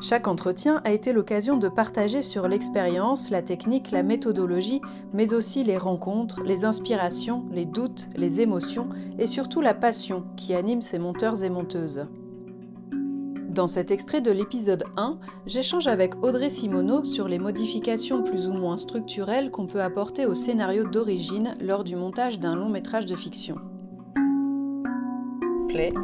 Chaque 0.00 0.28
entretien 0.28 0.82
a 0.84 0.92
été 0.92 1.12
l'occasion 1.12 1.56
de 1.56 1.68
partager 1.68 2.20
sur 2.20 2.48
l'expérience, 2.48 3.30
la 3.30 3.40
technique, 3.40 3.90
la 3.90 4.02
méthodologie, 4.02 4.82
mais 5.14 5.32
aussi 5.32 5.64
les 5.64 5.78
rencontres, 5.78 6.42
les 6.42 6.64
inspirations, 6.64 7.46
les 7.50 7.64
doutes, 7.64 8.08
les 8.14 8.42
émotions 8.42 8.88
et 9.18 9.26
surtout 9.26 9.62
la 9.62 9.74
passion 9.74 10.24
qui 10.36 10.54
anime 10.54 10.82
ces 10.82 10.98
monteurs 10.98 11.42
et 11.44 11.50
monteuses. 11.50 12.06
Dans 13.48 13.66
cet 13.66 13.90
extrait 13.90 14.20
de 14.20 14.30
l'épisode 14.30 14.84
1, 14.98 15.18
j'échange 15.46 15.86
avec 15.86 16.22
Audrey 16.22 16.50
Simoneau 16.50 17.04
sur 17.04 17.26
les 17.26 17.38
modifications 17.38 18.22
plus 18.22 18.48
ou 18.48 18.52
moins 18.52 18.76
structurelles 18.76 19.50
qu'on 19.50 19.66
peut 19.66 19.80
apporter 19.80 20.26
au 20.26 20.34
scénario 20.34 20.84
d'origine 20.84 21.54
lors 21.58 21.84
du 21.84 21.96
montage 21.96 22.38
d'un 22.38 22.54
long 22.54 22.68
métrage 22.68 23.06
de 23.06 23.16
fiction. 23.16 23.56
Play. 25.68 25.94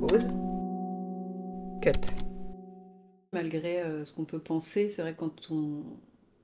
Pause. 0.00 0.30
Cut. 1.82 2.27
Malgré 3.32 3.82
euh, 3.82 4.04
ce 4.04 4.12
qu'on 4.12 4.24
peut 4.24 4.38
penser, 4.38 4.88
c'est 4.88 5.02
vrai 5.02 5.12
que 5.12 5.18
quand 5.18 5.50
on 5.50 5.82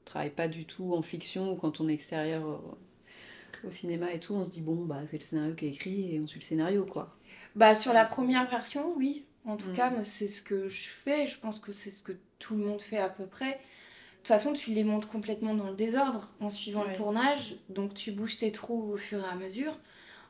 travaille 0.04 0.30
pas 0.30 0.48
du 0.48 0.66
tout 0.66 0.94
en 0.94 1.00
fiction 1.00 1.52
ou 1.52 1.56
quand 1.56 1.80
on 1.80 1.88
est 1.88 1.94
extérieur 1.94 2.46
euh, 2.46 3.66
au 3.66 3.70
cinéma 3.70 4.12
et 4.12 4.20
tout, 4.20 4.34
on 4.34 4.44
se 4.44 4.50
dit 4.50 4.60
bon 4.60 4.84
bah 4.84 5.00
c'est 5.10 5.16
le 5.16 5.22
scénario 5.22 5.54
qui 5.54 5.64
est 5.64 5.70
écrit 5.70 6.14
et 6.14 6.20
on 6.20 6.26
suit 6.26 6.40
le 6.40 6.44
scénario 6.44 6.84
quoi. 6.84 7.16
Bah 7.56 7.74
sur 7.74 7.92
la 7.92 8.04
première 8.04 8.50
version, 8.50 8.94
oui. 8.96 9.24
En 9.46 9.56
tout 9.56 9.70
mm. 9.70 9.74
cas, 9.74 10.02
c'est 10.02 10.26
ce 10.26 10.42
que 10.42 10.68
je 10.68 10.88
fais. 10.88 11.26
Je 11.26 11.38
pense 11.38 11.58
que 11.58 11.72
c'est 11.72 11.90
ce 11.90 12.02
que 12.02 12.12
tout 12.38 12.56
le 12.56 12.64
monde 12.64 12.80
fait 12.80 12.98
à 12.98 13.08
peu 13.08 13.26
près. 13.26 13.52
De 13.52 14.18
toute 14.18 14.28
façon, 14.28 14.52
tu 14.52 14.70
les 14.70 14.84
montes 14.84 15.06
complètement 15.06 15.54
dans 15.54 15.68
le 15.68 15.76
désordre 15.76 16.30
en 16.40 16.50
suivant 16.50 16.84
le 16.84 16.92
tournage. 16.92 17.56
Donc 17.68 17.94
tu 17.94 18.12
bouges 18.12 18.38
tes 18.38 18.52
trous 18.52 18.92
au 18.92 18.96
fur 18.96 19.20
et 19.20 19.28
à 19.28 19.34
mesure. 19.34 19.78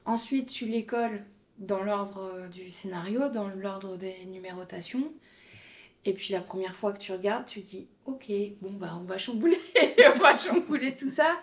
Ensuite, 0.04 0.50
tu 0.50 0.66
les 0.66 0.84
colles 0.84 1.24
dans 1.58 1.82
l'ordre 1.82 2.18
euh, 2.18 2.48
du 2.48 2.70
scénario, 2.70 3.28
dans 3.30 3.48
l'ordre 3.48 3.96
des 3.96 4.26
numérotations. 4.26 5.12
Et 6.04 6.12
puis 6.12 6.32
la 6.32 6.40
première 6.40 6.76
fois 6.76 6.92
que 6.92 6.98
tu 6.98 7.12
regardes, 7.12 7.46
tu 7.46 7.60
dis 7.60 7.88
ok, 8.04 8.26
bon 8.60 8.72
bah 8.72 8.94
on 9.00 9.04
va 9.04 9.18
chambouler, 9.18 9.58
on 10.14 10.18
va 10.18 10.36
chambouler 10.36 10.96
tout 10.96 11.10
ça. 11.10 11.40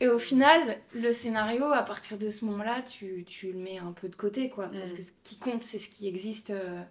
Et 0.00 0.08
au 0.08 0.18
final, 0.18 0.78
le 0.94 1.12
scénario, 1.12 1.66
à 1.66 1.82
partir 1.82 2.16
de 2.16 2.30
ce 2.30 2.46
moment-là, 2.46 2.80
tu, 2.80 3.24
tu, 3.26 3.52
le 3.52 3.58
mets 3.58 3.76
un 3.76 3.92
peu 3.92 4.08
de 4.08 4.16
côté, 4.16 4.48
quoi. 4.48 4.68
Mm. 4.68 4.78
Parce 4.78 4.92
que 4.94 5.02
ce 5.02 5.12
qui 5.22 5.36
compte, 5.38 5.62
c'est 5.62 5.78
ce 5.78 5.90
qui 5.90 6.08
existe. 6.08 6.50
Euh. 6.50 6.82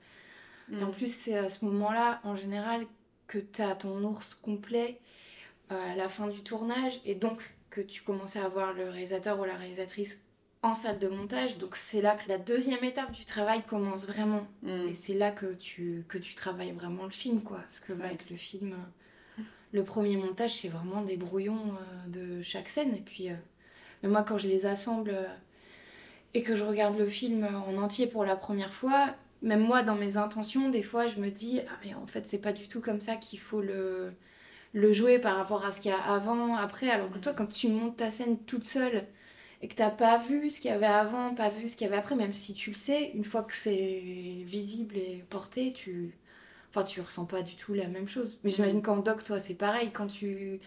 Mm. 0.70 0.84
En 0.84 0.92
plus, 0.92 1.12
c'est 1.12 1.36
à 1.36 1.50
ce 1.50 1.66
moment-là, 1.66 2.22
en 2.24 2.36
général, 2.36 2.86
que 3.28 3.40
tu 3.40 3.64
as 3.64 3.74
ton 3.74 4.04
ours 4.04 4.36
complet 4.36 5.00
euh, 5.72 5.94
à 5.94 5.96
la 5.96 6.08
fin 6.08 6.28
du 6.28 6.44
tournage. 6.44 7.02
Et 7.04 7.16
donc, 7.16 7.42
que 7.72 7.82
tu 7.82 8.04
commences 8.04 8.36
à 8.36 8.46
avoir 8.46 8.74
le 8.74 8.88
réalisateur 8.90 9.40
ou 9.40 9.44
la 9.44 9.56
réalisatrice 9.56 10.22
en 10.62 10.76
salle 10.76 11.00
de 11.00 11.08
montage. 11.08 11.58
Donc 11.58 11.76
c'est 11.76 12.02
là 12.02 12.16
que 12.16 12.28
la 12.28 12.38
deuxième 12.38 12.84
étape 12.84 13.12
du 13.12 13.26
travail 13.26 13.64
commence 13.64 14.06
vraiment. 14.06 14.46
Mm. 14.64 14.90
Et 14.90 14.94
c'est 14.94 15.14
là 15.14 15.32
que 15.32 15.54
tu, 15.54 16.06
que 16.08 16.18
tu 16.18 16.36
travailles 16.36 16.72
vraiment 16.72 17.06
le 17.06 17.12
film, 17.12 17.42
quoi. 17.42 17.62
Ce 17.70 17.82
que 17.82 17.94
va 17.94 18.12
être 18.12 18.30
le 18.30 18.38
film. 18.38 18.76
Le 19.72 19.84
premier 19.84 20.18
montage, 20.18 20.56
c'est 20.56 20.68
vraiment 20.68 21.02
des 21.04 21.16
brouillons 21.16 21.76
euh, 21.76 22.38
de 22.38 22.42
chaque 22.42 22.70
scène. 22.70 22.96
Et 22.96 23.02
puis, 23.02 23.30
euh, 23.30 23.36
mais 24.02 24.10
moi, 24.10 24.24
quand 24.24 24.38
je 24.38 24.48
les 24.48 24.66
assemble 24.66 25.12
euh, 25.14 25.28
et 26.34 26.42
que 26.42 26.56
je 26.56 26.64
regarde 26.64 26.98
le 26.98 27.08
film 27.08 27.48
en 27.68 27.78
entier 27.78 28.08
pour 28.08 28.26
la 28.26 28.36
première 28.36 28.74
fois, 28.74 29.14
même 29.44 29.62
moi, 29.62 29.84
dans 29.84 29.96
mes 29.96 30.18
intentions, 30.18 30.70
des 30.70 30.82
fois, 30.82 31.08
je 31.08 31.20
me 31.20 31.30
dis, 31.30 31.62
ah, 31.70 31.80
mais 31.86 31.94
en 31.94 32.08
fait, 32.08 32.26
c'est 32.26 32.40
pas 32.40 32.52
du 32.52 32.68
tout 32.68 32.82
comme 32.82 33.00
ça 33.00 33.16
qu'il 33.16 33.40
faut 33.40 33.62
le, 33.62 34.14
le 34.74 34.92
jouer 34.92 35.20
par 35.20 35.38
rapport 35.38 35.64
à 35.64 35.72
ce 35.72 35.82
qu'il 35.82 35.92
y 35.92 35.94
a 35.94 36.02
avant, 36.02 36.56
après. 36.56 36.90
Alors 36.90 37.12
que 37.12 37.20
toi, 37.20 37.34
quand 37.34 37.48
tu 37.48 37.68
montes 37.68 37.98
ta 37.98 38.10
scène 38.10 38.40
toute 38.40 38.64
seule, 38.64 39.06
et 39.62 39.68
que 39.68 39.76
t'as 39.76 39.90
pas 39.92 40.18
vu 40.18 40.50
ce 40.50 40.62
qu'il 40.62 40.72
y 40.72 40.74
avait 40.74 40.86
avant, 40.86 41.34
pas 41.36 41.50
vu 41.50 41.68
ce 41.70 41.76
qu'il 41.76 41.86
y 41.86 41.90
avait 41.90 41.98
après, 41.98 42.16
même 42.16 42.34
si 42.34 42.54
tu 42.54 42.70
le 42.72 42.76
sais, 42.76 43.12
une 43.14 43.26
fois 43.26 43.44
que 43.44 43.54
c'est 43.54 44.44
visible 44.46 44.98
et 44.98 45.26
porté, 45.30 45.74
tu. 45.74 46.18
Enfin, 46.70 46.84
tu 46.84 47.02
ressens 47.02 47.26
pas 47.26 47.42
du 47.42 47.56
tout 47.56 47.74
la 47.74 47.88
même 47.88 48.08
chose. 48.08 48.40
Mais 48.44 48.52
j'imagine 48.52 48.82
qu'en 48.82 48.98
doc, 48.98 49.24
toi, 49.24 49.40
c'est 49.40 49.56
pareil. 49.56 49.92
Quand 49.92 50.08
tu 50.08 50.60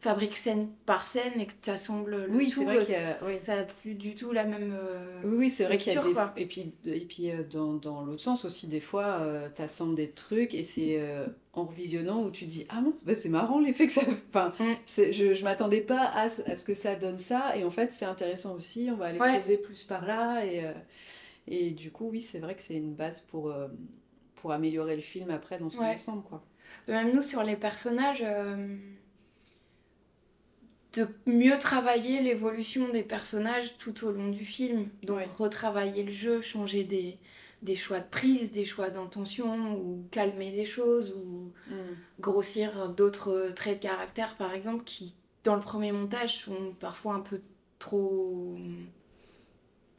fabriques 0.00 0.36
scène 0.36 0.68
par 0.86 1.06
scène 1.06 1.40
et 1.40 1.46
que 1.46 1.52
tu 1.60 1.70
assembles 1.70 2.26
le 2.26 2.30
oui, 2.30 2.50
tout, 2.50 2.64
vrai 2.64 2.78
oui. 3.26 3.36
ça 3.42 3.56
n'a 3.56 3.64
plus 3.64 3.94
du 3.94 4.14
tout 4.14 4.32
la 4.32 4.44
même. 4.44 4.72
Euh, 4.72 5.20
oui, 5.24 5.50
c'est 5.50 5.64
vrai 5.64 5.76
qu'il 5.76 5.92
y 5.92 5.96
a 5.96 6.02
des. 6.02 6.42
Et 6.42 6.46
puis, 6.46 6.72
et 6.86 7.00
puis 7.00 7.30
euh, 7.30 7.42
dans, 7.50 7.74
dans 7.74 8.04
l'autre 8.04 8.22
sens 8.22 8.44
aussi, 8.44 8.68
des 8.68 8.80
fois, 8.80 9.18
euh, 9.20 9.48
tu 9.54 9.62
assembles 9.62 9.96
des 9.96 10.10
trucs 10.10 10.54
et 10.54 10.62
c'est 10.62 11.00
en 11.58 11.64
revisionnant 11.64 12.22
où 12.22 12.30
tu 12.30 12.46
dis 12.46 12.66
ah 12.68 12.80
mince 12.80 13.04
bah, 13.04 13.14
c'est 13.14 13.28
marrant 13.28 13.58
l'effet 13.60 13.86
que 13.86 13.92
ça 13.92 14.02
enfin 14.28 14.52
mm. 14.58 14.74
je 14.86 15.34
je 15.34 15.44
m'attendais 15.44 15.80
pas 15.80 16.04
à, 16.04 16.22
à, 16.22 16.28
ce 16.28 16.64
que 16.64 16.74
ça 16.74 16.94
donne 16.94 17.18
ça 17.18 17.56
et 17.56 17.64
en 17.64 17.70
fait 17.70 17.92
c'est 17.92 18.04
intéressant 18.04 18.54
aussi 18.54 18.88
on 18.90 18.96
va 18.96 19.06
aller 19.06 19.18
poser 19.18 19.58
plus 19.58 19.84
par 19.84 20.06
là 20.06 20.44
et 20.44 20.64
euh, 20.64 20.72
et 21.46 21.70
du 21.70 21.90
coup 21.90 22.08
oui 22.10 22.20
c'est 22.20 22.38
vrai 22.38 22.54
que 22.54 22.62
c'est 22.62 22.74
une 22.74 22.94
base 22.94 23.20
pour 23.20 23.50
euh, 23.50 23.68
pour 24.36 24.52
améliorer 24.52 24.96
le 24.96 25.02
film 25.02 25.30
après 25.30 25.58
dans 25.58 25.70
son 25.70 25.82
ensemble 25.82 26.22
quoi 26.22 26.42
même 26.86 27.14
nous 27.14 27.22
sur 27.22 27.42
les 27.42 27.56
personnages 27.56 28.22
euh, 28.24 28.76
de 30.94 31.06
mieux 31.26 31.58
travailler 31.58 32.22
l'évolution 32.22 32.88
des 32.90 33.02
personnages 33.02 33.76
tout 33.78 34.04
au 34.04 34.10
long 34.10 34.30
du 34.30 34.44
film 34.44 34.88
donc 35.02 35.20
retravailler 35.26 36.02
le 36.02 36.12
jeu 36.12 36.40
changer 36.40 36.84
des 36.84 37.18
des 37.62 37.76
choix 37.76 38.00
de 38.00 38.08
prise, 38.08 38.52
des 38.52 38.64
choix 38.64 38.90
d'intention, 38.90 39.74
ou 39.74 40.04
calmer 40.10 40.52
des 40.52 40.64
choses, 40.64 41.14
ou 41.14 41.52
mm. 41.68 41.74
grossir 42.20 42.88
d'autres 42.90 43.52
traits 43.54 43.78
de 43.78 43.82
caractère, 43.82 44.36
par 44.36 44.52
exemple, 44.52 44.84
qui, 44.84 45.14
dans 45.44 45.56
le 45.56 45.62
premier 45.62 45.92
montage, 45.92 46.44
sont 46.44 46.74
parfois 46.78 47.14
un 47.14 47.20
peu 47.20 47.40
trop. 47.78 48.56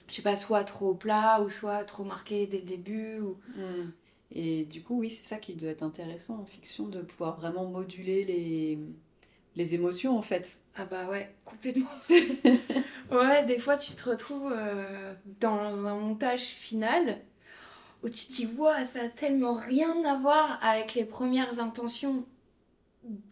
Je 0.08 0.16
sais 0.16 0.22
pas, 0.22 0.38
soit 0.38 0.64
trop 0.64 0.94
plat, 0.94 1.42
ou 1.42 1.50
soit 1.50 1.84
trop 1.84 2.04
marqués 2.04 2.48
dès 2.48 2.60
le 2.60 2.66
début. 2.66 3.20
Ou... 3.20 3.38
Mm. 3.58 3.92
Et 4.32 4.66
du 4.66 4.82
coup, 4.82 5.00
oui, 5.00 5.10
c'est 5.10 5.28
ça 5.28 5.38
qui 5.38 5.56
doit 5.56 5.70
être 5.70 5.84
intéressant 5.84 6.40
en 6.40 6.46
fiction, 6.46 6.88
de 6.88 7.02
pouvoir 7.02 7.36
vraiment 7.40 7.66
moduler 7.66 8.24
les, 8.24 8.80
les 9.56 9.76
émotions, 9.76 10.18
en 10.18 10.22
fait. 10.22 10.60
Ah 10.76 10.86
bah 10.86 11.08
ouais, 11.10 11.30
complètement. 11.44 11.90
ouais, 13.12 13.46
des 13.46 13.60
fois, 13.60 13.76
tu 13.76 13.94
te 13.94 14.10
retrouves 14.10 14.52
euh, 14.56 15.14
dans 15.40 15.86
un 15.86 15.96
montage 15.96 16.42
final 16.44 17.20
où 18.04 18.10
tu 18.10 18.28
te 18.28 18.32
dis, 18.32 18.50
wow, 18.58 18.72
ça 18.92 19.04
a 19.04 19.08
tellement 19.10 19.54
rien 19.54 20.06
à 20.06 20.18
voir 20.18 20.60
avec 20.62 20.94
les 20.94 21.04
premières 21.04 21.60
intentions, 21.60 22.26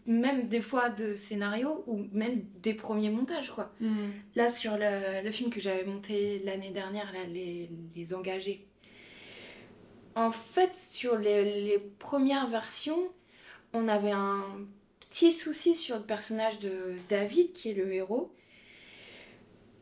même 0.06 0.50
des 0.50 0.60
fois 0.60 0.90
de 0.90 1.14
scénario 1.14 1.84
ou 1.88 2.06
même 2.12 2.44
des 2.62 2.74
premiers 2.74 3.10
montages, 3.10 3.52
quoi. 3.52 3.72
Mm. 3.80 4.08
Là, 4.36 4.50
sur 4.50 4.78
le, 4.78 5.24
le, 5.24 5.32
film 5.32 5.50
que 5.50 5.62
j'avais 5.62 5.86
monté 5.86 6.42
l'année 6.44 6.72
dernière, 6.72 7.14
là, 7.14 7.24
les, 7.32 7.70
les, 7.96 8.14
Engagés, 8.14 8.68
en 10.16 10.32
fait, 10.32 10.76
sur 10.76 11.18
les, 11.18 11.62
les 11.64 11.80
premières 11.80 12.48
versions, 12.50 13.10
on 13.72 13.88
avait 13.88 14.12
un 14.12 14.44
petit 15.10 15.32
souci 15.32 15.76
sur 15.76 15.98
le 15.98 16.04
personnage 16.04 16.60
de 16.60 16.96
David, 17.10 17.52
qui 17.54 17.72
est 17.72 17.74
le 17.74 17.94
héros 17.94 18.32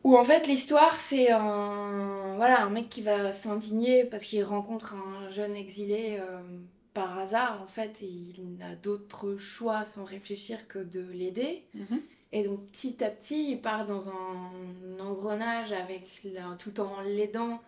où 0.06 0.16
en 0.16 0.22
fait 0.22 0.46
l'histoire 0.46 1.00
c'est 1.00 1.32
un 1.32 2.36
voilà 2.36 2.62
un 2.62 2.70
mec 2.70 2.88
qui 2.88 3.02
va 3.02 3.32
s'indigner 3.32 4.04
parce 4.04 4.24
qu'il 4.24 4.44
rencontre 4.44 4.94
un 4.94 5.28
jeune 5.30 5.56
exilé 5.56 6.18
euh, 6.20 6.40
par 6.94 7.18
hasard 7.18 7.60
en 7.60 7.66
fait 7.66 8.00
et 8.02 8.06
il 8.06 8.56
n'a 8.56 8.76
d'autre 8.76 9.36
choix 9.36 9.84
sans 9.84 10.04
réfléchir 10.04 10.68
que 10.68 10.78
de 10.78 11.00
l'aider 11.00 11.64
mhm. 11.74 12.00
et 12.30 12.44
donc 12.44 12.64
petit 12.66 13.02
à 13.02 13.10
petit 13.10 13.50
il 13.50 13.60
part 13.60 13.84
dans 13.84 14.08
un 14.08 15.00
engrenage 15.00 15.72
avec 15.72 16.22
tout 16.60 16.78
en 16.78 17.00
l'aidant 17.00 17.60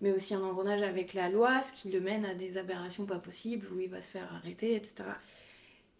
mais 0.00 0.12
aussi 0.12 0.34
un 0.34 0.42
engrenage 0.42 0.80
avec 0.80 1.12
la 1.12 1.28
loi 1.28 1.62
ce 1.62 1.74
qui 1.74 1.90
le 1.90 2.00
mène 2.00 2.24
à 2.24 2.32
des 2.32 2.56
aberrations 2.56 3.04
pas 3.04 3.18
possibles 3.18 3.66
où 3.70 3.80
il 3.80 3.90
va 3.90 4.00
se 4.00 4.08
faire 4.08 4.32
arrêter 4.34 4.74
etc 4.76 5.04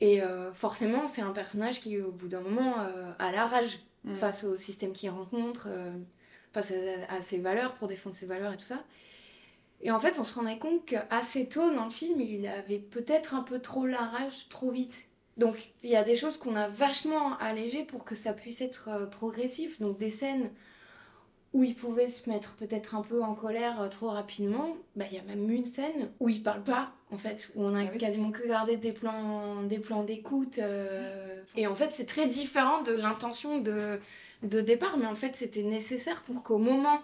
et 0.03 0.23
euh, 0.23 0.53
forcément 0.53 1.09
c'est 1.09 1.23
un 1.23 1.33
personnage 1.33 1.81
qui 1.81 1.99
au 2.01 2.13
bout 2.13 2.29
d'un 2.29 2.41
moment 2.41 2.81
euh, 2.81 3.11
a 3.19 3.33
la 3.33 3.47
rage 3.47 3.79
Mm. 4.05 4.15
face 4.15 4.45
au 4.45 4.57
système 4.57 4.93
qu'il 4.93 5.11
rencontre, 5.11 5.69
euh, 5.69 5.93
face 6.53 6.73
à, 7.09 7.21
ses 7.21 7.39
valeurs, 7.39 7.75
pour 7.75 7.89
défendre 7.89 8.17
ses 8.17 8.27
valeurs 8.27 8.53
et 8.53 8.57
tout 8.57 8.65
ça. 8.65 8.85
Et 9.81 9.91
en 9.91 10.01
fait, 10.01 10.19
on 10.19 10.25
se 10.25 10.35
rendait 10.35 10.59
compte 10.59 10.85
qu'assez 10.85 11.49
tôt 11.49 11.73
dans 11.75 11.85
le 11.85 11.91
film, 11.91 12.21
il 12.21 12.47
avait 12.47 12.79
peut-être 12.79 13.35
un 13.35 13.43
peu 13.43 13.61
trop 13.61 13.87
la 13.87 13.99
rage, 13.99 14.49
trop 14.49 14.71
vite. 14.71 15.09
Donc, 15.39 15.73
il 15.83 15.91
y 15.91 15.97
a 15.97 16.05
des 16.05 16.17
choses 16.17 16.37
qu'on 16.37 16.57
a 16.57 16.69
vachement 16.69 17.37
allégées 17.39 17.85
pour 17.85 18.05
que 18.05 18.15
ça 18.15 18.33
puisse 18.33 18.61
être 18.61 19.09
progressif. 19.11 19.81
Donc, 19.81 19.99
des 19.99 20.11
scènes 20.11 20.51
où 21.53 21.65
il 21.65 21.75
pouvait 21.75 22.09
se 22.09 22.29
mettre 22.31 22.55
peut-être 22.55 22.95
un 22.95 23.03
peu 23.03 23.23
en 23.23 23.35
colère 23.35 23.81
euh, 23.81 23.89
trop 23.89 24.09
rapidement, 24.09 24.77
bah, 24.97 25.05
il 25.11 25.17
y 25.17 25.21
a 25.21 25.23
même 25.23 25.51
une 25.51 25.67
scène 25.67 26.11
où 26.19 26.29
il 26.29 26.43
parle 26.43 26.63
pas, 26.63 26.93
en 27.11 27.19
fait, 27.19 27.53
où 27.55 27.65
on 27.65 27.75
a 27.75 27.83
ah 27.83 27.87
quasiment 27.99 28.31
que 28.31 28.47
gardé 28.47 28.77
des 28.77 28.93
plans 28.93 29.63
des 29.63 29.79
plans 29.79 30.03
d'écoute. 30.03 30.59
Euh, 30.59 31.43
et 31.57 31.67
en 31.67 31.75
fait, 31.75 31.91
c'est 31.93 32.07
très 32.07 32.27
différent 32.27 32.83
de 32.83 32.93
l'intention 32.93 33.59
de, 33.61 34.01
de 34.43 34.61
départ, 34.61 34.97
mais 34.97 35.07
en 35.07 35.15
fait, 35.15 35.37
c'était 35.37 35.63
nécessaire 35.63 36.23
pour 36.23 36.43
qu'au 36.43 36.59
moment 36.59 37.03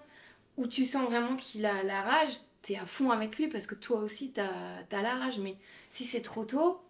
où 0.56 0.66
tu 0.66 0.86
sens 0.86 1.04
vraiment 1.04 1.36
qu'il 1.36 1.66
a 1.66 1.82
la 1.82 2.00
rage, 2.00 2.38
t'es 2.62 2.76
à 2.76 2.86
fond 2.86 3.10
avec 3.10 3.38
lui 3.38 3.48
parce 3.48 3.66
que 3.66 3.74
toi 3.74 4.00
aussi 4.00 4.32
t'as 4.32 4.48
as 4.90 5.02
la 5.02 5.14
rage. 5.14 5.38
Mais 5.40 5.56
si 5.90 6.04
c'est 6.04 6.22
trop 6.22 6.44
tôt, 6.44 6.80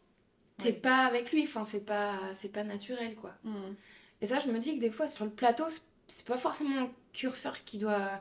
t'es 0.58 0.72
pas 0.72 1.06
avec 1.06 1.32
lui. 1.32 1.42
Enfin, 1.42 1.64
c'est 1.64 1.84
pas, 1.84 2.14
c'est 2.34 2.52
pas 2.52 2.62
naturel, 2.62 3.16
quoi. 3.16 3.34
Mm. 3.42 3.74
Et 4.20 4.26
ça, 4.26 4.38
je 4.38 4.48
me 4.50 4.58
dis 4.58 4.76
que 4.76 4.80
des 4.80 4.90
fois, 4.90 5.08
sur 5.08 5.24
le 5.24 5.30
plateau, 5.30 5.66
c'est 6.08 6.26
pas 6.26 6.36
forcément 6.36 6.76
un 6.84 6.90
curseur 7.12 7.64
qui 7.64 7.78
doit 7.78 8.20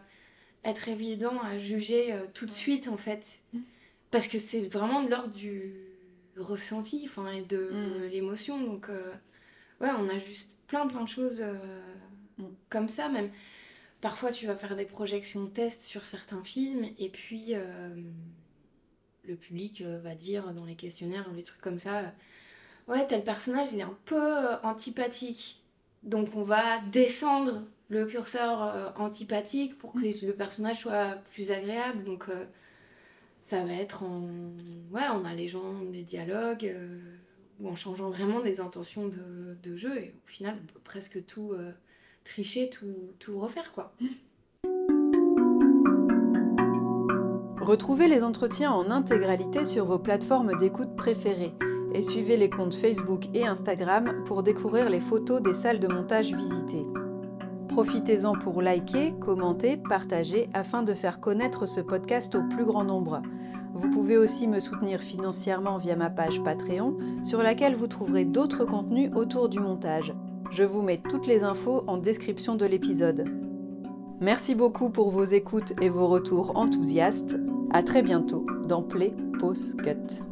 être 0.63 0.87
évident 0.89 1.39
à 1.41 1.57
juger 1.57 2.13
euh, 2.13 2.25
tout 2.33 2.45
de 2.45 2.51
suite, 2.51 2.87
en 2.87 2.97
fait. 2.97 3.39
Mm. 3.53 3.59
Parce 4.11 4.27
que 4.27 4.39
c'est 4.39 4.61
vraiment 4.67 5.03
de 5.03 5.09
l'ordre 5.09 5.33
du 5.33 5.73
ressenti, 6.37 7.03
enfin, 7.05 7.31
et 7.31 7.41
de 7.41 7.71
Mm. 7.71 8.07
l'émotion. 8.11 8.61
Donc, 8.61 8.89
euh, 8.89 9.11
ouais, 9.81 9.89
on 9.97 10.07
a 10.09 10.19
juste 10.19 10.51
plein, 10.67 10.85
plein 10.87 11.03
de 11.03 11.09
choses 11.09 11.39
euh, 11.41 11.55
Mm. 12.37 12.45
comme 12.69 12.89
ça, 12.89 13.09
même. 13.09 13.29
Parfois, 14.01 14.31
tu 14.31 14.45
vas 14.45 14.55
faire 14.55 14.75
des 14.75 14.85
projections 14.85 15.47
test 15.47 15.81
sur 15.83 16.05
certains 16.05 16.43
films, 16.43 16.85
et 16.99 17.09
puis 17.09 17.53
le 19.23 19.35
public 19.35 19.81
va 19.81 20.13
dire 20.13 20.53
dans 20.53 20.65
les 20.65 20.75
questionnaires 20.75 21.27
ou 21.31 21.35
les 21.35 21.41
trucs 21.41 21.61
comme 21.61 21.79
ça, 21.79 22.13
ouais, 22.87 23.07
tel 23.07 23.23
personnage, 23.23 23.69
il 23.73 23.79
est 23.79 23.83
un 23.83 23.97
peu 24.05 24.21
antipathique. 24.61 25.63
Donc, 26.03 26.35
on 26.35 26.43
va 26.43 26.77
descendre 26.91 27.63
le 27.89 28.05
curseur 28.05 28.63
euh, 28.63 28.89
antipathique 28.97 29.77
pour 29.77 29.93
que 29.93 29.99
le 29.99 30.33
personnage 30.33 30.81
soit 30.81 31.17
plus 31.31 31.51
agréable. 31.51 32.03
Donc, 32.03 32.25
euh, 32.29 32.45
ça 33.41 33.63
va 33.63 33.73
être 33.73 34.03
en, 34.03 34.29
en 34.93 35.25
allégeant 35.25 35.81
des 35.91 36.03
dialogues 36.03 36.65
euh, 36.65 36.99
ou 37.59 37.69
en 37.69 37.75
changeant 37.75 38.09
vraiment 38.09 38.41
des 38.41 38.59
intentions 38.59 39.07
de, 39.07 39.75
jeu. 39.75 39.97
Et 39.97 40.13
au 40.25 40.27
final, 40.27 40.57
on 40.61 40.73
peut 40.73 40.79
presque 40.83 41.25
tout 41.25 41.53
tricher, 42.23 42.69
tout, 42.69 43.13
tout 43.19 43.39
refaire, 43.39 43.71
quoi. 43.71 43.93
Retrouvez 47.61 48.07
les 48.07 48.23
entretiens 48.23 48.71
en 48.71 48.89
intégralité 48.91 49.65
sur 49.65 49.85
vos 49.85 49.99
plateformes 49.99 50.57
d'écoute 50.57 50.95
préférées 50.95 51.53
et 51.93 52.01
suivez 52.01 52.37
les 52.37 52.49
comptes 52.49 52.75
Facebook 52.75 53.25
et 53.33 53.45
Instagram 53.45 54.23
pour 54.25 54.43
découvrir 54.43 54.89
les 54.89 54.99
photos 54.99 55.41
des 55.41 55.53
salles 55.53 55.79
de 55.79 55.87
montage 55.87 56.33
visitées. 56.33 56.85
Profitez-en 57.77 58.33
pour 58.33 58.63
liker, 58.63 59.13
commenter, 59.19 59.77
partager 59.77 60.49
afin 60.55 60.81
de 60.81 60.95
faire 60.95 61.19
connaître 61.19 61.67
ce 61.67 61.79
podcast 61.79 62.33
au 62.33 62.41
plus 62.41 62.65
grand 62.65 62.83
nombre. 62.83 63.21
Vous 63.75 63.91
pouvez 63.91 64.17
aussi 64.17 64.47
me 64.47 64.59
soutenir 64.59 64.99
financièrement 64.99 65.77
via 65.77 65.95
ma 65.95 66.09
page 66.09 66.41
Patreon 66.41 66.97
sur 67.21 67.43
laquelle 67.43 67.75
vous 67.75 67.85
trouverez 67.85 68.25
d'autres 68.25 68.65
contenus 68.65 69.11
autour 69.13 69.47
du 69.47 69.59
montage. 69.59 70.15
Je 70.49 70.63
vous 70.63 70.81
mets 70.81 70.99
toutes 71.07 71.27
les 71.27 71.43
infos 71.43 71.83
en 71.85 71.97
description 71.97 72.55
de 72.55 72.65
l'épisode. 72.65 73.25
Merci 74.21 74.55
beaucoup 74.55 74.89
pour 74.89 75.11
vos 75.11 75.25
écoutes 75.25 75.73
et 75.79 75.89
vos 75.89 76.07
retours 76.07 76.57
enthousiastes. 76.57 77.37
À 77.73 77.83
très 77.83 78.01
bientôt 78.01 78.43
dans 78.67 78.81
Play 78.81 79.13
Pause 79.37 79.75
Cut. 79.83 80.26